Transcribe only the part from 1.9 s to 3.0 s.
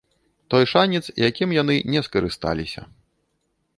не скарысталіся.